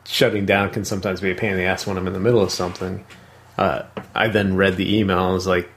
[0.06, 2.41] shutting down can sometimes be a pain in the ass when I'm in the middle
[2.41, 3.06] of something.
[3.58, 5.69] Uh, I then read the email and was like,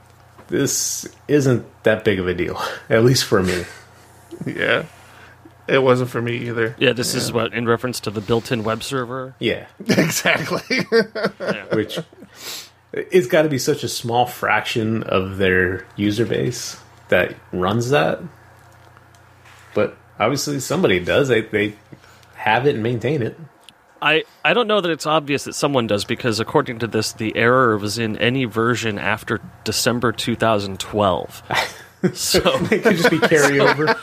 [0.47, 3.63] this isn't that big of a deal, at least for me.
[4.45, 4.85] yeah.
[5.69, 6.75] It wasn't for me either.
[6.79, 7.21] Yeah, this yeah.
[7.21, 9.35] is what in reference to the built-in web server.
[9.39, 10.85] Yeah, exactly.
[10.91, 11.65] yeah.
[11.73, 11.99] Which
[12.93, 16.79] it's got to be such a small fraction of their user base
[17.09, 18.19] that runs that.
[19.73, 21.27] But obviously, somebody does.
[21.27, 21.75] They they
[22.35, 23.37] have it and maintain it.
[24.01, 27.35] I, I don't know that it's obvious that someone does because according to this, the
[27.35, 31.43] error was in any version after December 2012.
[32.13, 32.39] So
[32.71, 33.93] It could just be carryover.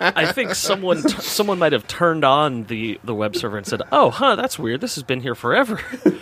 [0.00, 3.82] I think someone t- someone might have turned on the, the web server and said,
[3.92, 4.80] "Oh, huh, that's weird.
[4.80, 5.80] This has been here forever."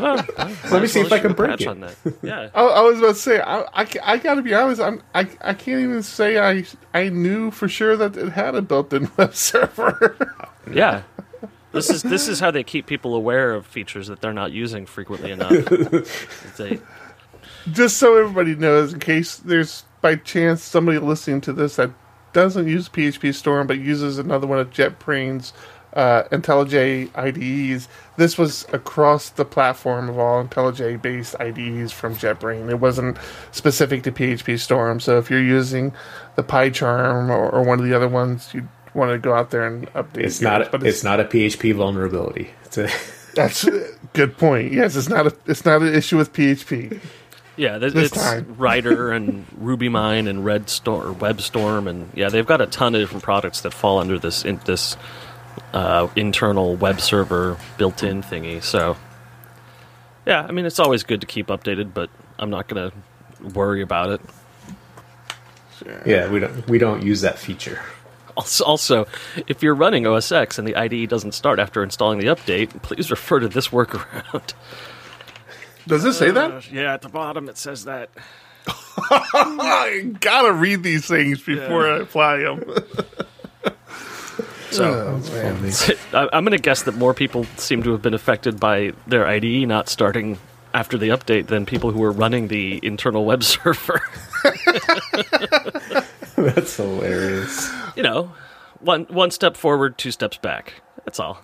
[0.00, 0.24] Well,
[0.70, 1.66] Let me see if I can break it.
[1.68, 1.94] On that.
[2.22, 5.02] Yeah, I, oh, I was about to say, I, I, I gotta be honest, I'm,
[5.14, 9.10] I, I can't even say I, I knew for sure that it had a built-in
[9.16, 10.16] web server.
[10.72, 11.02] yeah.
[11.72, 14.84] This is this is how they keep people aware of features that they're not using
[14.86, 15.50] frequently enough.
[16.56, 16.80] they,
[17.72, 21.90] Just so everybody knows, in case there's by chance somebody listening to this that
[22.34, 25.54] doesn't use PHP Storm but uses another one of JetBrains
[25.94, 27.88] uh, IntelliJ IDEs,
[28.18, 32.68] this was across the platform of all IntelliJ based IDEs from JetBrain.
[32.68, 33.16] It wasn't
[33.52, 35.00] specific to PHP Storm.
[35.00, 35.94] So if you're using
[36.36, 39.66] the PyCharm or, or one of the other ones, you want to go out there
[39.66, 40.24] and update.
[40.24, 40.58] It's yours.
[40.60, 40.72] not.
[40.72, 42.50] but It's, not a PHP vulnerability.
[42.64, 42.90] It's a.
[43.34, 44.72] That's a good point.
[44.72, 47.00] Yes, it's not a it's not an issue with PHP.
[47.56, 48.54] Yeah, th- This it's time.
[48.58, 53.22] Rider and RubyMine and Redstorm, or WebStorm, and yeah, they've got a ton of different
[53.24, 54.96] products that fall under this in, this
[55.72, 58.62] uh, internal web server built-in thingy.
[58.62, 58.96] So,
[60.26, 62.92] yeah, I mean, it's always good to keep updated, but I'm not gonna
[63.54, 64.20] worry about it.
[66.06, 66.68] Yeah, we don't.
[66.68, 67.80] We don't use that feature.
[68.36, 69.06] Also, also,
[69.46, 73.10] if you're running OS X and the IDE doesn't start after installing the update, please
[73.10, 74.54] refer to this workaround.
[75.86, 76.50] Does it say that?
[76.50, 78.10] Uh, yeah, at the bottom it says that.
[78.96, 82.64] I gotta read these things before I apply them.
[84.70, 85.70] So man.
[86.12, 89.24] I- I'm going to guess that more people seem to have been affected by their
[89.24, 90.36] IDE not starting
[90.72, 94.02] after the update than people who were running the internal web server.
[96.36, 97.70] That's hilarious.
[97.94, 98.32] you know,
[98.80, 100.74] one one step forward, two steps back.
[101.04, 101.40] That's all.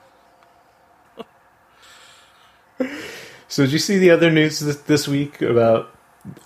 [3.50, 5.92] So did you see the other news this, this week about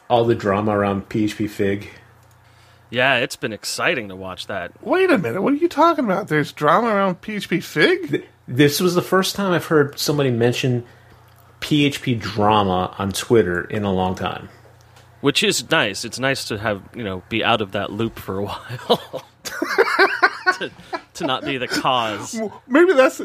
[0.08, 1.90] all the drama around PHP Fig?
[2.88, 4.72] Yeah, it's been exciting to watch that.
[4.82, 5.42] Wait a minute.
[5.42, 6.28] What are you talking about?
[6.28, 8.26] There's drama around PHP Fig?
[8.48, 10.82] This was the first time I've heard somebody mention
[11.60, 14.48] PHP drama on Twitter in a long time.
[15.20, 16.06] Which is nice.
[16.06, 19.24] It's nice to have, you know, be out of that loop for a while.
[20.58, 20.70] to,
[21.14, 22.40] to not be the cause.
[22.66, 23.20] Maybe that's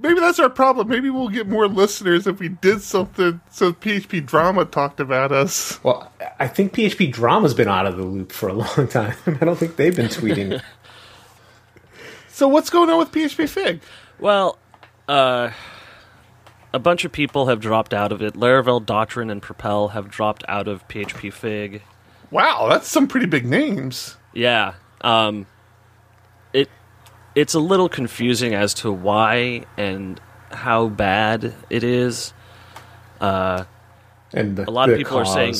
[0.00, 0.88] maybe that's our problem.
[0.88, 5.82] Maybe we'll get more listeners if we did something so PHP drama talked about us.
[5.82, 9.14] Well, I think PHP drama's been out of the loop for a long time.
[9.26, 10.62] I don't think they've been tweeting.
[12.30, 13.80] So what's going on with PHP Fig?
[14.20, 14.60] Well,
[15.08, 15.50] uh,
[16.72, 18.34] a bunch of people have dropped out of it.
[18.34, 21.82] Laravel, Doctrine, and Propel have dropped out of PHP Fig.
[22.30, 24.16] Wow, that's some pretty big names.
[24.34, 24.74] Yeah.
[25.00, 25.46] Um, it
[27.38, 30.20] it's a little confusing as to why and
[30.50, 32.32] how bad it is.
[33.20, 33.64] Uh,
[34.32, 35.54] and the, A lot of the people are saying-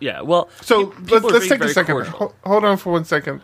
[0.00, 0.20] yeah.
[0.22, 1.94] Well, So pe- let's, let's take a second.
[1.94, 2.12] cordial.
[2.18, 3.40] Ho- hold on for one second.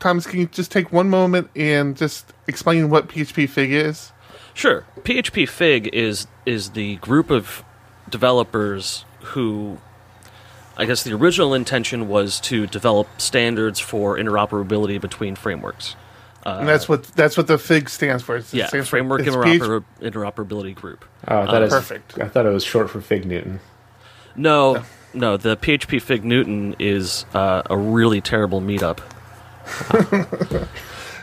[0.00, 4.12] Thomas, can you just take one moment and just explain what PHP Fig is?
[4.54, 4.84] Sure.
[5.02, 7.64] PHP Fig is is the group of
[8.08, 9.78] developers who
[10.76, 15.96] I guess the original intention was to develop standards for interoperability between frameworks.
[16.44, 18.36] And that's what that's what the Fig stands for.
[18.36, 21.04] It's, it Yeah, stands for- framework it's interoper- interoperability group.
[21.28, 22.18] Oh, that is perfect.
[22.18, 23.60] I thought it was short for Fig Newton.
[24.36, 24.82] No,
[25.14, 29.00] no, the PHP Fig Newton is uh, a really terrible meetup.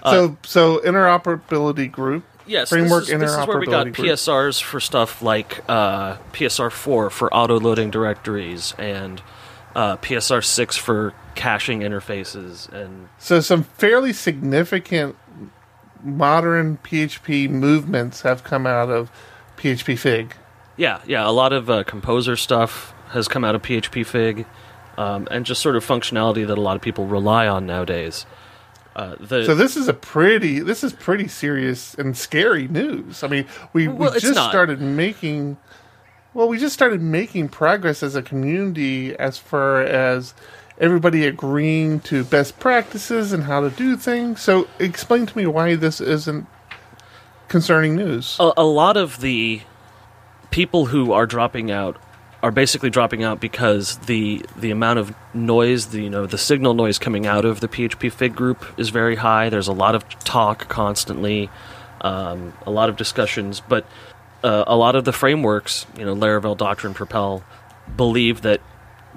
[0.04, 2.24] so so interoperability group.
[2.46, 4.08] Yes, Framework this is, this is where we got interoperability group.
[4.08, 9.22] PSRs for stuff like uh, PSR4 for auto-loading directories and
[9.76, 15.16] uh, PSR6 for caching interfaces and So some fairly significant
[16.04, 19.10] modern PHP movements have come out of
[19.56, 20.36] PHP Fig.
[20.76, 24.46] Yeah, yeah, a lot of uh, composer stuff has come out of PHP Fig,
[24.98, 28.26] um, and just sort of functionality that a lot of people rely on nowadays.
[28.96, 33.24] Uh, the, So this is a pretty this is pretty serious and scary news.
[33.24, 34.50] I mean, we, Well, we just not.
[34.52, 35.56] started making
[36.34, 40.34] well, we just started making progress as a community as far as
[40.80, 44.42] everybody agreeing to best practices and how to do things.
[44.42, 46.48] So explain to me why this isn't
[47.48, 48.38] concerning news.
[48.40, 49.62] a, a lot of the
[50.52, 51.98] people who are dropping out
[52.42, 56.74] are basically dropping out because the the amount of noise, the you know the signal
[56.74, 59.50] noise coming out of the PHP Fig group is very high.
[59.50, 61.50] There's a lot of talk constantly,
[62.02, 63.86] um, a lot of discussions, but
[64.44, 67.44] uh, a lot of the frameworks, you know, Laravel, Doctrine, Propel,
[67.98, 68.62] believe that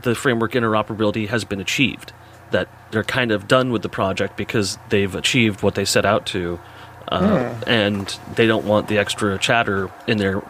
[0.02, 2.12] the framework interoperability has been achieved.
[2.50, 6.26] That they're kind of done with the project because they've achieved what they set out
[6.26, 6.60] to,
[7.08, 10.42] uh, and they don't want the extra chatter in their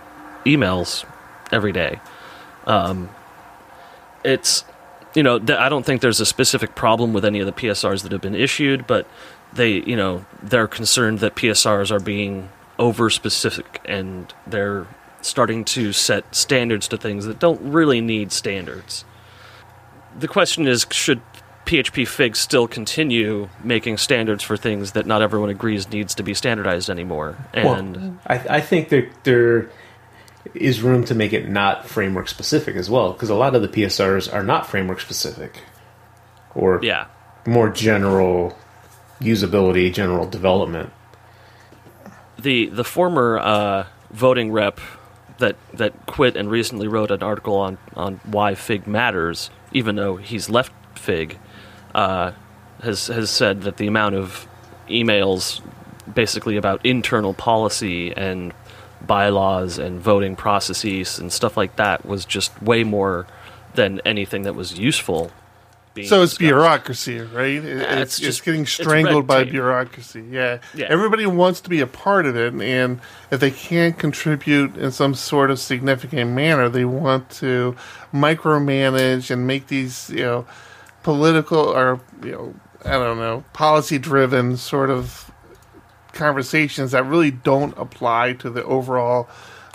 [0.45, 1.05] emails
[1.53, 2.01] every day.
[2.67, 3.09] Um,
[4.25, 4.65] it's
[5.15, 8.03] you know, th- I don't think there's a specific problem with any of the PSRs
[8.03, 9.07] that have been issued, but
[9.53, 12.49] they, you know, they're concerned that PSRs are being
[12.79, 14.87] over specific and they're
[15.21, 19.05] starting to set standards to things that don't really need standards.
[20.19, 21.21] The question is should
[21.67, 26.35] PHP Fig still continue making standards for things that not everyone agrees needs to be
[26.35, 27.37] standardized anymore?
[27.55, 29.71] And well, I, I think there there
[30.55, 33.69] is room to make it not framework specific as well, because a lot of the
[33.69, 35.61] PSRs are not framework specific,
[36.55, 37.07] or yeah,
[37.47, 38.57] more general
[39.21, 40.93] usability, general development.
[42.39, 44.81] The the former uh, voting rep
[45.39, 50.17] that that quit and recently wrote an article on on why Fig matters, even though
[50.17, 51.39] he's left Fig,
[51.95, 52.33] uh,
[52.83, 54.47] has has said that the amount of
[54.89, 55.61] emails
[56.13, 58.53] basically about internal policy and
[59.07, 63.27] bylaws and voting processes and stuff like that was just way more
[63.75, 65.31] than anything that was useful.
[65.95, 66.39] So it's discussed.
[66.39, 67.51] bureaucracy, right?
[67.51, 70.25] It, it's, it's, just it's getting strangled by bureaucracy.
[70.31, 70.59] Yeah.
[70.75, 74.91] yeah, everybody wants to be a part of it, and if they can't contribute in
[74.91, 77.77] some sort of significant manner, they want to
[78.13, 80.47] micromanage and make these, you know,
[81.03, 85.31] political or you know, I don't know, policy-driven sort of
[86.13, 89.29] conversations that really don't apply to the overall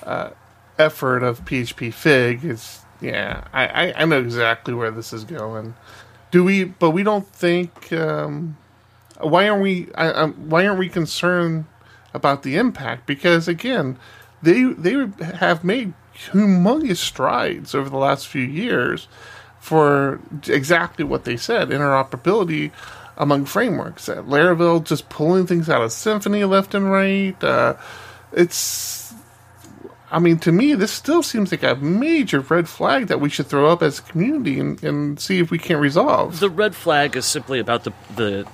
[0.03, 0.31] uh,
[0.79, 2.43] effort of PHP Fig.
[2.45, 5.75] Is yeah, I, I, know exactly where this is going.
[6.31, 6.65] Do we?
[6.65, 7.91] But we don't think.
[7.93, 8.57] Um,
[9.19, 9.89] why aren't we?
[9.95, 11.65] I, um, why aren't we concerned
[12.13, 13.07] about the impact?
[13.07, 13.97] Because again,
[14.41, 15.93] they they have made
[16.31, 19.07] humongous strides over the last few years
[19.59, 22.71] for exactly what they said interoperability
[23.17, 24.07] among frameworks.
[24.07, 27.43] Laravel just pulling things out of Symfony left and right.
[27.43, 27.75] Uh,
[28.31, 29.06] it's,
[30.09, 33.47] I mean, to me, this still seems like a major red flag that we should
[33.47, 36.39] throw up as a community and, and see if we can't resolve.
[36.39, 38.47] The red flag is simply about the the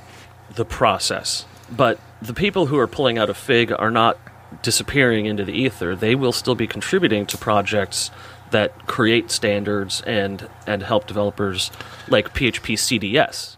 [0.55, 4.17] the process, but the people who are pulling out a fig are not
[4.63, 5.95] disappearing into the ether.
[5.95, 8.09] They will still be contributing to projects
[8.51, 11.71] that create standards and and help developers
[12.07, 13.57] like PHP CDS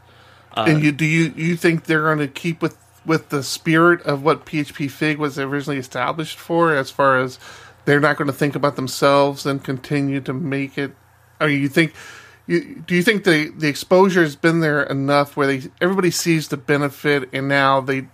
[0.56, 4.02] uh, and you do you you think they're going to keep with with the spirit
[4.02, 7.38] of what PHP Fig was originally established for, as far as
[7.86, 10.96] they're not going to think about themselves and continue to make it?
[11.40, 11.94] Or you think?
[12.48, 16.48] You, do you think the the exposure has been there enough where they everybody sees
[16.48, 18.08] the benefit and now they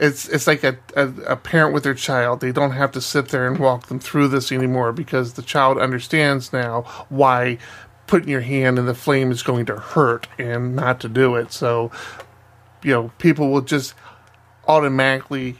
[0.00, 2.40] it's it's like a, a, a, parent with their child.
[2.40, 5.78] They don't have to sit there and walk them through this anymore because the child
[5.78, 7.58] understands now why
[8.06, 11.52] putting your hand in the flame is going to hurt and not to do it.
[11.52, 11.92] So,
[12.82, 13.94] you know, people will just
[14.66, 15.58] automatically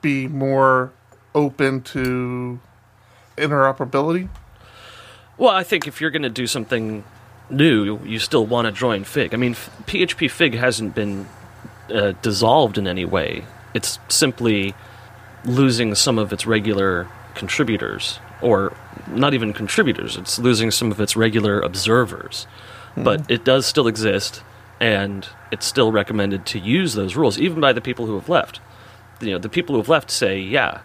[0.00, 0.92] be more
[1.34, 2.60] open to
[3.36, 4.28] interoperability.
[5.38, 7.04] Well, I think if you're going to do something
[7.50, 9.34] new, you still want to join Fig.
[9.34, 11.26] I mean, PHP Fig hasn't been
[11.92, 13.44] uh, dissolved in any way.
[13.74, 14.74] It's simply
[15.44, 18.76] losing some of its regular contributors or
[19.08, 20.16] not even contributors.
[20.16, 22.46] It's losing some of its regular observers,
[22.90, 23.04] mm-hmm.
[23.04, 24.42] but it does still exist,
[24.80, 28.60] and it's still recommended to use those rules, even by the people who have left.
[29.20, 30.80] You know, the people who have left say, "Yeah,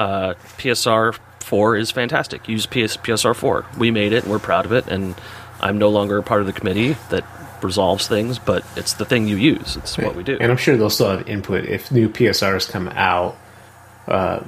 [0.00, 2.48] uh, PSR four is fantastic.
[2.48, 3.66] Use PS- PSR four.
[3.78, 4.88] We made it, we're proud of it.
[4.88, 5.14] And
[5.60, 7.24] I'm no longer a part of the committee that
[7.62, 9.76] resolves things, but it's the thing you use.
[9.76, 10.06] It's right.
[10.06, 10.38] what we do.
[10.40, 13.36] And I'm sure they'll still have input if new PSRs come out.
[14.08, 14.42] Uh,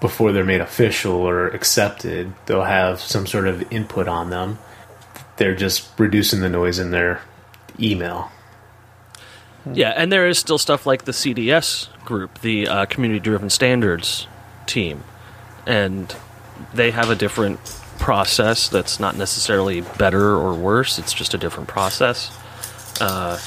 [0.00, 4.58] before they're made official or accepted, they'll have some sort of input on them.
[5.36, 7.22] They're just reducing the noise in their
[7.78, 8.30] email.
[9.70, 14.26] Yeah, and there is still stuff like the CDS group, the uh, Community Driven Standards
[14.66, 15.04] team,
[15.66, 16.14] and
[16.72, 17.60] they have a different
[17.98, 20.98] process that's not necessarily better or worse.
[20.98, 22.36] It's just a different process.
[23.00, 23.38] Uh,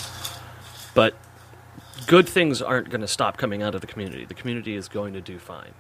[0.94, 1.16] but
[2.08, 4.26] good things aren't going to stop coming out of the community.
[4.26, 5.74] The community is going to do fine.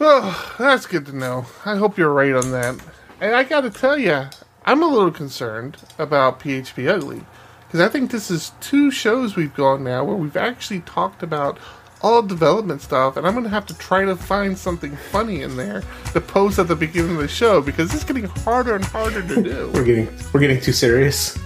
[0.00, 1.46] Oh, that's good to know.
[1.64, 2.76] I hope you're right on that.
[3.20, 4.24] And I got to tell you,
[4.66, 7.22] I'm a little concerned about PHP Ugly
[7.66, 11.58] because I think this is two shows we've gone now where we've actually talked about
[12.04, 15.56] all development stuff, and I'm going to have to try to find something funny in
[15.56, 15.82] there
[16.12, 19.42] to post at the beginning of the show because it's getting harder and harder to
[19.42, 19.70] do.
[19.74, 21.38] we're getting we're getting too serious.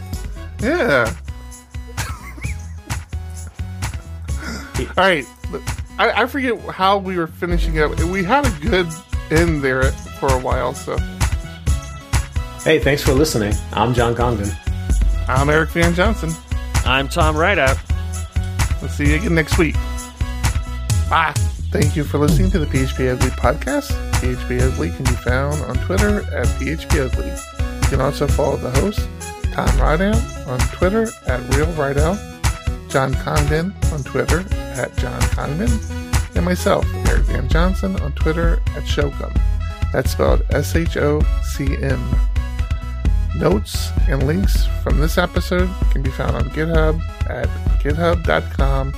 [0.61, 1.15] Yeah.
[4.81, 5.25] all right.
[5.97, 7.97] I, I forget how we were finishing up.
[8.01, 8.89] We had a good
[9.31, 10.97] end there for a while, so.
[12.65, 13.55] Hey, thanks for listening.
[13.73, 14.51] I'm John Congdon.
[15.29, 16.33] I'm Eric Van Johnson.
[16.85, 17.79] I'm Tom Rideout.
[18.81, 19.77] We'll see you again next week.
[21.09, 21.33] Bye.
[21.71, 23.91] Thank you for listening to the PHP Ugly podcast.
[24.21, 27.29] PHP Ugly can be found on Twitter at PHP Ugly.
[27.83, 29.07] You can also follow the host,
[29.53, 32.19] Tom Rideout, on Twitter at Real Rideout,
[32.89, 35.71] John Congdon on Twitter at John Congdon,
[36.35, 39.33] and myself, Eric Van Johnson, on Twitter at Shocum.
[39.93, 42.03] That's spelled S H O C M.
[43.37, 47.49] Notes and links from this episode can be found on GitHub at
[47.81, 48.93] github.com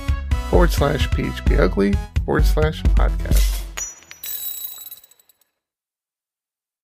[0.51, 3.50] forward slash phpugly forward slash podcast.